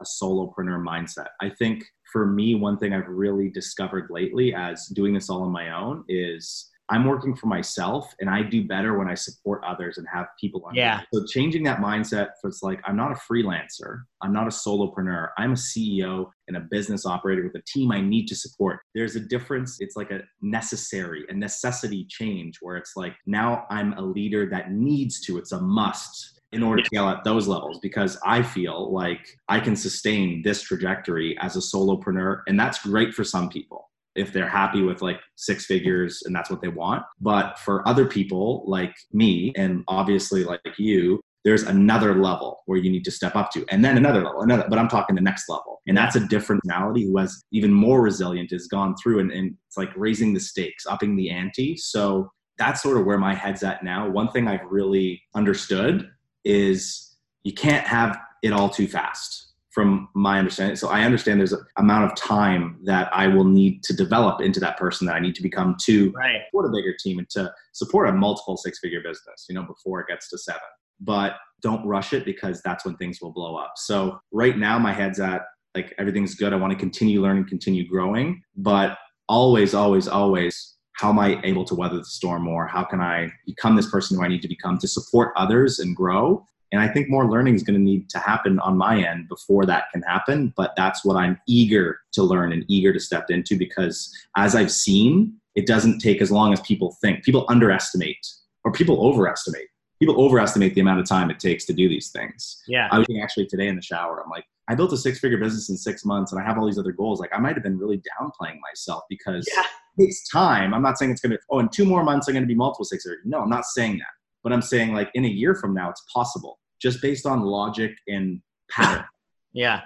[0.00, 1.26] a solopreneur mindset.
[1.40, 5.50] I think for me one thing i've really discovered lately as doing this all on
[5.50, 9.98] my own is I'm working for myself and I do better when I support others
[9.98, 10.74] and have people on.
[10.74, 10.98] Yeah.
[10.98, 11.04] Me.
[11.12, 15.28] So changing that mindset for it's like I'm not a freelancer, I'm not a solopreneur,
[15.36, 18.80] I'm a CEO and a business operator with a team I need to support.
[18.94, 19.76] There's a difference.
[19.80, 24.72] It's like a necessary, a necessity change where it's like now I'm a leader that
[24.72, 28.90] needs to, it's a must in order to scale at those levels because I feel
[28.92, 32.40] like I can sustain this trajectory as a solopreneur.
[32.46, 33.87] And that's great for some people
[34.18, 37.02] if they're happy with like six figures and that's what they want.
[37.20, 42.90] But for other people like me, and obviously like you, there's another level where you
[42.90, 44.66] need to step up to, and then another level, another.
[44.68, 48.02] But I'm talking the next level, and that's a different personality who has even more
[48.02, 51.76] resilient, has gone through, and, and it's like raising the stakes, upping the ante.
[51.76, 54.10] So that's sort of where my head's at now.
[54.10, 56.10] One thing I've really understood
[56.44, 59.47] is you can't have it all too fast
[59.78, 60.74] from my understanding.
[60.74, 64.58] So I understand there's an amount of time that I will need to develop into
[64.58, 66.40] that person that I need to become to right.
[66.46, 70.00] support a bigger team and to support a multiple six figure business, you know, before
[70.00, 70.60] it gets to seven.
[70.98, 73.74] But don't rush it because that's when things will blow up.
[73.76, 75.42] So right now my head's at
[75.76, 76.52] like everything's good.
[76.52, 81.64] I want to continue learning, continue growing, but always, always, always how am I able
[81.66, 82.66] to weather the storm more?
[82.66, 85.94] How can I become this person who I need to become to support others and
[85.94, 86.44] grow?
[86.72, 89.64] And I think more learning is going to need to happen on my end before
[89.66, 90.52] that can happen.
[90.56, 94.70] But that's what I'm eager to learn and eager to step into because as I've
[94.70, 97.24] seen, it doesn't take as long as people think.
[97.24, 98.26] People underestimate
[98.64, 99.66] or people overestimate.
[99.98, 102.62] People overestimate the amount of time it takes to do these things.
[102.68, 102.88] Yeah.
[102.92, 104.22] I was actually today in the shower.
[104.22, 106.66] I'm like, I built a six figure business in six months and I have all
[106.66, 107.18] these other goals.
[107.18, 109.62] Like I might have been really downplaying myself because yeah.
[109.62, 110.74] it takes time.
[110.74, 112.54] I'm not saying it's going to, oh, in two more months, I'm going to be
[112.54, 113.22] multiple six figures.
[113.24, 114.06] No, I'm not saying that.
[114.42, 117.92] But I'm saying like in a year from now, it's possible just based on logic
[118.06, 119.04] and pattern.
[119.52, 119.82] yeah.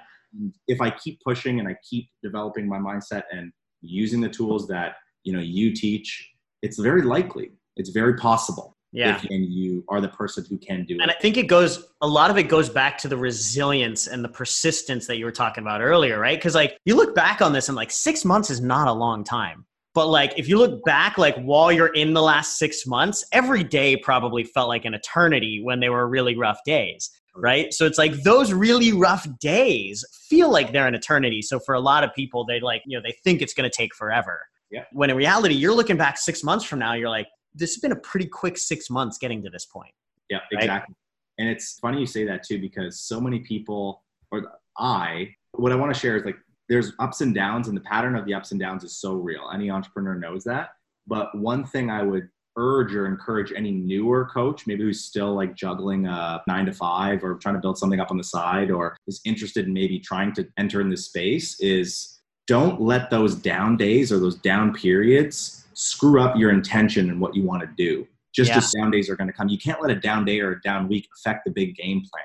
[0.69, 4.97] If I keep pushing and I keep developing my mindset and using the tools that,
[5.25, 6.31] you know, you teach,
[6.63, 9.17] it's very likely, it's very possible yeah.
[9.17, 11.03] if and you are the person who can do and it.
[11.03, 14.23] And I think it goes a lot of it goes back to the resilience and
[14.23, 16.39] the persistence that you were talking about earlier, right?
[16.39, 19.25] Because like you look back on this and like six months is not a long
[19.25, 19.67] time.
[19.95, 23.63] But like if you look back, like while you're in the last six months, every
[23.63, 27.11] day probably felt like an eternity when they were really rough days.
[27.35, 27.73] Right.
[27.73, 31.41] So it's like those really rough days feel like they're an eternity.
[31.41, 33.75] So for a lot of people, they like, you know, they think it's going to
[33.75, 34.41] take forever.
[34.71, 34.85] Yeah.
[34.93, 37.93] When in reality, you're looking back six months from now, you're like, this has been
[37.93, 39.93] a pretty quick six months getting to this point.
[40.29, 40.63] Yeah, right?
[40.63, 40.95] exactly.
[41.39, 44.43] And it's funny you say that too, because so many people, or
[44.79, 46.37] I, what I want to share is like
[46.69, 49.51] there's ups and downs, and the pattern of the ups and downs is so real.
[49.53, 50.71] Any entrepreneur knows that.
[51.07, 55.55] But one thing I would urge or encourage any newer coach, maybe who's still like
[55.55, 58.97] juggling a nine to five or trying to build something up on the side or
[59.07, 63.77] is interested in maybe trying to enter in this space, is don't let those down
[63.77, 68.07] days or those down periods screw up your intention and what you want to do.
[68.35, 68.59] Just yeah.
[68.59, 69.49] as down days are going to come.
[69.49, 72.25] You can't let a down day or a down week affect the big game plan,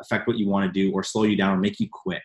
[0.00, 2.22] affect what you want to do, or slow you down or make you quit.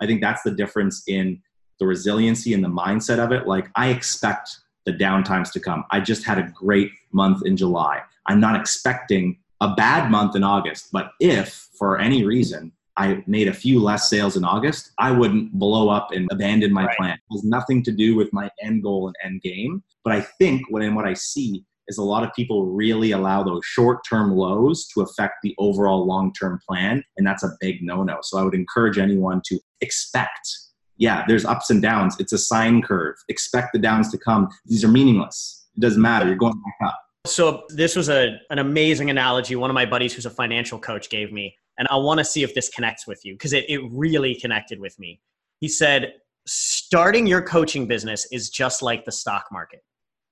[0.00, 1.40] I think that's the difference in
[1.78, 3.46] the resiliency and the mindset of it.
[3.46, 4.50] Like, I expect
[4.86, 5.84] the down times to come.
[5.90, 8.00] I just had a great month in July.
[8.26, 13.48] I'm not expecting a bad month in August, but if for any reason I made
[13.48, 16.96] a few less sales in August, I wouldn't blow up and abandon my right.
[16.96, 17.14] plan.
[17.14, 19.82] It has nothing to do with my end goal and end game.
[20.04, 23.42] But I think what and what I see is a lot of people really allow
[23.42, 28.18] those short-term lows to affect the overall long-term plan, and that's a big no-no.
[28.22, 30.48] So I would encourage anyone to expect.
[30.96, 32.16] Yeah, there's ups and downs.
[32.18, 33.16] It's a sine curve.
[33.28, 34.48] Expect the downs to come.
[34.66, 35.66] These are meaningless.
[35.76, 36.26] It doesn't matter.
[36.26, 37.00] You're going back up.
[37.26, 41.08] So this was a, an amazing analogy one of my buddies who's a financial coach
[41.08, 43.80] gave me and I want to see if this connects with you because it, it
[43.90, 45.20] really connected with me.
[45.60, 46.14] He said,
[46.46, 49.80] starting your coaching business is just like the stock market.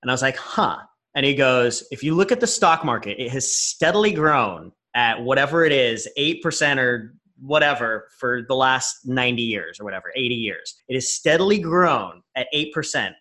[0.01, 0.77] And I was like, huh.
[1.15, 5.21] And he goes, if you look at the stock market, it has steadily grown at
[5.21, 10.75] whatever it is, 8% or whatever for the last 90 years or whatever, 80 years.
[10.87, 12.73] It has steadily grown at 8%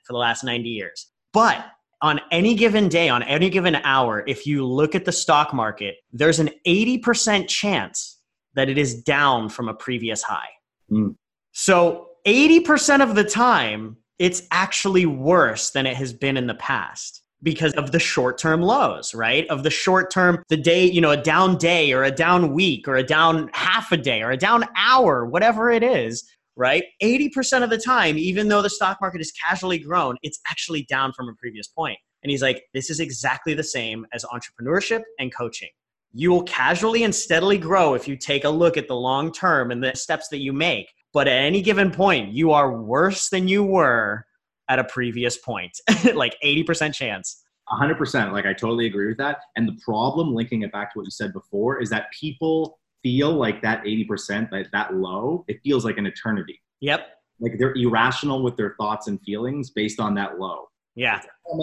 [0.04, 1.10] for the last 90 years.
[1.32, 1.64] But
[2.02, 5.96] on any given day, on any given hour, if you look at the stock market,
[6.12, 8.18] there's an 80% chance
[8.54, 10.50] that it is down from a previous high.
[10.90, 11.16] Mm.
[11.52, 17.21] So 80% of the time, it's actually worse than it has been in the past
[17.42, 19.46] because of the short term lows, right?
[19.48, 22.86] Of the short term, the day, you know, a down day or a down week
[22.86, 26.24] or a down half a day or a down hour, whatever it is,
[26.56, 26.84] right?
[27.02, 31.12] 80% of the time, even though the stock market is casually grown, it's actually down
[31.12, 31.98] from a previous point.
[32.22, 35.70] And he's like, this is exactly the same as entrepreneurship and coaching.
[36.14, 39.70] You will casually and steadily grow if you take a look at the long term
[39.70, 40.92] and the steps that you make.
[41.12, 44.26] But at any given point, you are worse than you were
[44.68, 45.78] at a previous point,
[46.14, 47.42] like 80% chance.
[47.70, 48.32] 100%.
[48.32, 49.38] Like, I totally agree with that.
[49.56, 53.32] And the problem, linking it back to what you said before, is that people feel
[53.32, 56.60] like that 80%, that, that low, it feels like an eternity.
[56.80, 57.06] Yep.
[57.40, 60.66] Like they're irrational with their thoughts and feelings based on that low.
[60.94, 61.20] Yeah.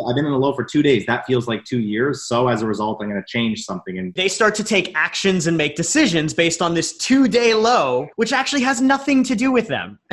[0.08, 1.06] I've been in a low for two days.
[1.06, 2.28] That feels like two years.
[2.28, 3.98] So as a result, I'm going to change something.
[3.98, 8.08] And they start to take actions and make decisions based on this two day low,
[8.16, 10.00] which actually has nothing to do with them.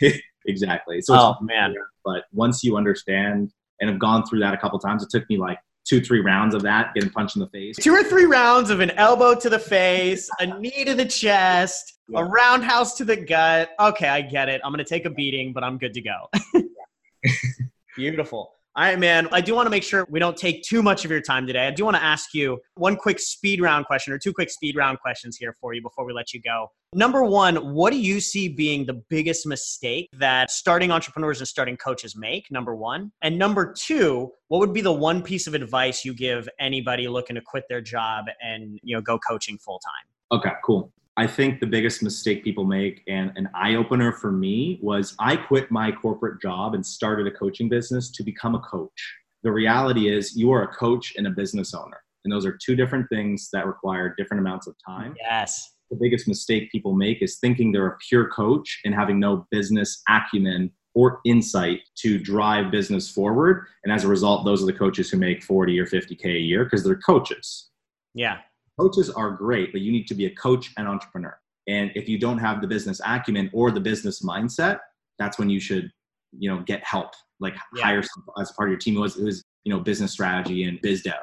[0.46, 1.00] exactly.
[1.00, 1.74] So oh man.
[2.04, 5.38] But once you understand and have gone through that a couple times, it took me
[5.38, 7.76] like two, three rounds of that, getting punched in the face.
[7.76, 11.98] Two or three rounds of an elbow to the face, a knee to the chest,
[12.08, 12.20] yeah.
[12.20, 13.70] a roundhouse to the gut.
[13.78, 14.60] Okay, I get it.
[14.64, 16.30] I'm going to take a beating, but I'm good to go.
[17.96, 18.52] Beautiful.
[18.76, 19.28] All right, man.
[19.30, 21.68] I do want to make sure we don't take too much of your time today.
[21.68, 24.74] I do want to ask you one quick speed round question or two quick speed
[24.74, 26.72] round questions here for you before we let you go.
[26.92, 31.76] Number one, what do you see being the biggest mistake that starting entrepreneurs and starting
[31.76, 32.50] coaches make?
[32.50, 33.12] Number one.
[33.22, 37.36] And number two, what would be the one piece of advice you give anybody looking
[37.36, 40.38] to quit their job and you know go coaching full time?
[40.40, 40.90] Okay, cool.
[41.16, 45.36] I think the biggest mistake people make and an eye opener for me was I
[45.36, 49.14] quit my corporate job and started a coaching business to become a coach.
[49.44, 52.00] The reality is, you are a coach and a business owner.
[52.24, 55.14] And those are two different things that require different amounts of time.
[55.20, 55.70] Yes.
[55.90, 60.02] The biggest mistake people make is thinking they're a pure coach and having no business
[60.08, 63.66] acumen or insight to drive business forward.
[63.84, 66.64] And as a result, those are the coaches who make 40 or 50K a year
[66.64, 67.68] because they're coaches.
[68.14, 68.38] Yeah
[68.78, 71.38] coaches are great, but you need to be a coach and entrepreneur.
[71.66, 74.80] And if you don't have the business acumen or the business mindset,
[75.18, 75.90] that's when you should,
[76.38, 77.84] you know, get help, like yeah.
[77.84, 78.02] hire
[78.38, 78.96] as part of your team.
[78.96, 81.14] It was, it was, you know, business strategy and biz dev.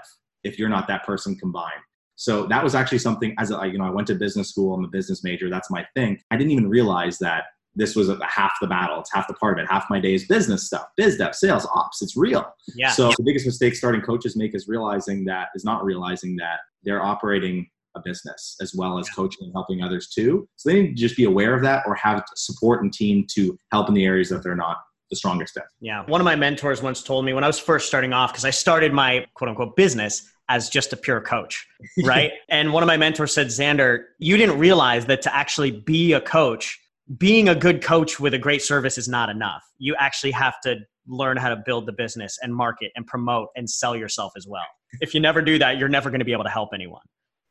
[0.43, 1.81] If you're not that person combined.
[2.15, 4.73] So that was actually something as I, you know, I went to business school.
[4.73, 5.49] I'm a business major.
[5.49, 6.19] That's my thing.
[6.31, 7.45] I didn't even realize that
[7.75, 8.99] this was a, half the battle.
[8.99, 9.69] It's half the part of it.
[9.69, 12.01] Half my day is business stuff, biz dev, sales, ops.
[12.01, 12.53] It's real.
[12.75, 12.91] Yeah.
[12.91, 17.03] So the biggest mistake starting coaches make is realizing that is not realizing that they're
[17.03, 20.47] operating a business as well as coaching and helping others too.
[20.55, 23.57] So they need to just be aware of that or have support and team to
[23.71, 24.77] help in the areas that they're not
[25.09, 25.63] the strongest in.
[25.81, 26.05] Yeah.
[26.05, 28.49] One of my mentors once told me when I was first starting off, because I
[28.49, 31.67] started my quote unquote business as just a pure coach,
[32.03, 32.31] right?
[32.49, 36.21] and one of my mentors said, Xander, you didn't realize that to actually be a
[36.21, 36.79] coach,
[37.17, 39.63] being a good coach with a great service is not enough.
[39.77, 40.77] You actually have to
[41.07, 44.65] learn how to build the business and market and promote and sell yourself as well.
[44.99, 47.01] If you never do that, you're never going to be able to help anyone.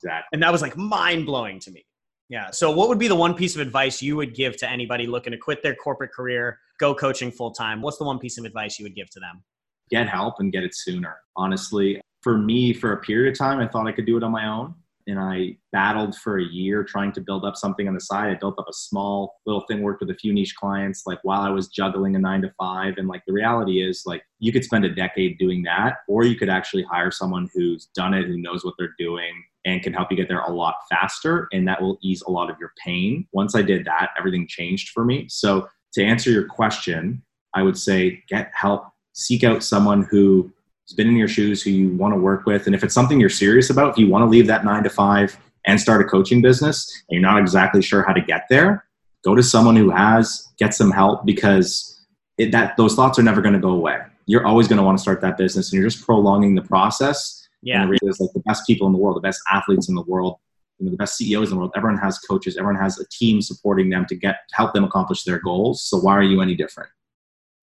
[0.02, 0.28] Exactly.
[0.32, 1.84] And that was like mind blowing to me.
[2.28, 2.50] Yeah.
[2.50, 5.32] So, what would be the one piece of advice you would give to anybody looking
[5.32, 7.82] to quit their corporate career, go coaching full time?
[7.82, 9.42] What's the one piece of advice you would give to them?
[9.90, 11.16] Get help and get it sooner.
[11.36, 14.30] Honestly, for me, for a period of time, I thought I could do it on
[14.30, 14.74] my own
[15.06, 18.30] and I battled for a year trying to build up something on the side.
[18.30, 21.40] I built up a small little thing, worked with a few niche clients, like while
[21.40, 22.94] I was juggling a nine to five.
[22.96, 26.36] And like the reality is, like you could spend a decade doing that, or you
[26.36, 30.10] could actually hire someone who's done it, who knows what they're doing, and can help
[30.10, 31.48] you get there a lot faster.
[31.52, 33.26] And that will ease a lot of your pain.
[33.32, 35.26] Once I did that, everything changed for me.
[35.28, 37.22] So to answer your question,
[37.54, 40.52] I would say get help, seek out someone who
[40.90, 42.66] has been in your shoes who you want to work with.
[42.66, 44.90] And if it's something you're serious about, if you want to leave that nine to
[44.90, 48.84] five and start a coaching business and you're not exactly sure how to get there,
[49.24, 52.04] go to someone who has, get some help because
[52.38, 53.98] it, that those thoughts are never going to go away.
[54.26, 57.48] You're always going to want to start that business and you're just prolonging the process.
[57.62, 57.82] Yeah.
[57.82, 60.38] And is like the best people in the world, the best athletes in the world,
[60.78, 61.72] you know, the best CEOs in the world.
[61.76, 62.56] Everyone has coaches.
[62.56, 65.84] Everyone has a team supporting them to get help them accomplish their goals.
[65.84, 66.90] So why are you any different?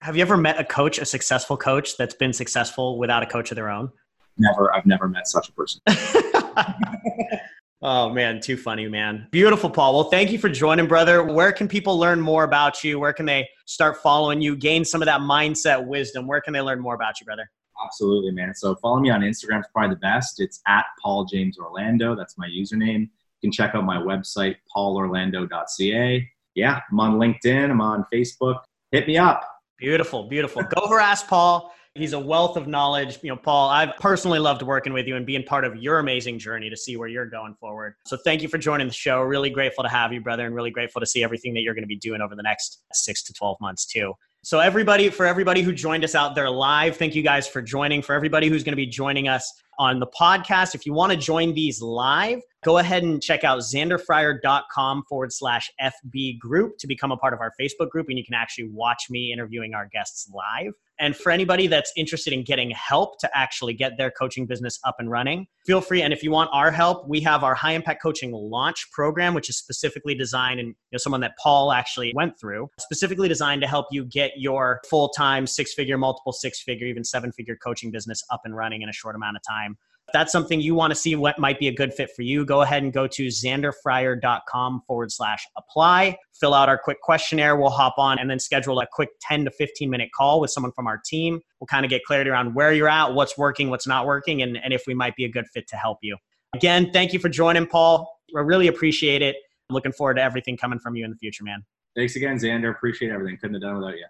[0.02, 3.52] Have you ever met a coach, a successful coach that's been successful without a coach
[3.52, 3.92] of their own?
[4.38, 4.74] Never.
[4.74, 5.82] I've never met such a person.
[7.82, 9.28] oh man, too funny, man.
[9.32, 9.96] Beautiful, Paul.
[9.96, 11.24] Well, thank you for joining, brother.
[11.24, 13.00] Where can people learn more about you?
[13.00, 16.28] Where can they start following you, gain some of that mindset wisdom?
[16.28, 17.50] Where can they learn more about you, brother?
[17.84, 18.54] Absolutely, man.
[18.54, 19.60] So follow me on Instagram.
[19.60, 20.40] It's probably the best.
[20.40, 22.16] It's at Paul James Orlando.
[22.16, 23.02] That's my username.
[23.02, 26.30] You can check out my website, paulorlando.ca.
[26.54, 27.70] Yeah, I'm on LinkedIn.
[27.70, 28.62] I'm on Facebook.
[28.92, 29.57] Hit me up.
[29.78, 30.64] Beautiful, beautiful.
[30.64, 31.72] Go harass Paul.
[31.94, 33.20] He's a wealth of knowledge.
[33.22, 36.38] You know, Paul, I've personally loved working with you and being part of your amazing
[36.38, 37.96] journey to see where you're going forward.
[38.06, 39.22] So thank you for joining the show.
[39.22, 41.84] Really grateful to have you, brother, and really grateful to see everything that you're going
[41.84, 44.14] to be doing over the next six to 12 months, too.
[44.44, 48.02] So everybody, for everybody who joined us out there live, thank you guys for joining.
[48.02, 51.18] For everybody who's going to be joining us on the podcast, if you want to
[51.18, 57.14] join these live, go ahead and check out xanderfryer.com forward slash FB group to become
[57.14, 58.08] a part of our Facebook group.
[58.10, 60.74] And you can actually watch me interviewing our guests live.
[61.00, 64.96] And for anybody that's interested in getting help to actually get their coaching business up
[65.00, 66.02] and running, feel free.
[66.02, 69.50] And if you want our help, we have our high impact coaching launch program, which
[69.50, 73.68] is specifically designed and you know, someone that Paul actually went through, specifically designed to
[73.68, 77.92] help you get your full time six figure, multiple six figure, even seven figure coaching
[77.92, 79.78] business up and running in a short amount of time.
[80.08, 82.46] If that's something you want to see what might be a good fit for you,
[82.46, 86.18] go ahead and go to xanderfryer.com forward slash apply.
[86.40, 87.58] Fill out our quick questionnaire.
[87.58, 90.72] We'll hop on and then schedule a quick 10 to 15 minute call with someone
[90.72, 91.42] from our team.
[91.60, 94.56] We'll kind of get clarity around where you're at, what's working, what's not working, and,
[94.56, 96.16] and if we might be a good fit to help you.
[96.56, 98.10] Again, thank you for joining, Paul.
[98.34, 99.36] I really appreciate it.
[99.70, 101.66] I'm looking forward to everything coming from you in the future, man.
[101.98, 102.72] Thanks again, Xander.
[102.72, 103.38] Appreciate everything.
[103.38, 104.06] Couldn't have done without you.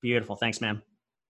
[0.00, 0.36] Beautiful.
[0.36, 0.80] Thanks, man.